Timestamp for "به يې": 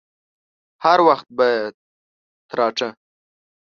1.37-1.61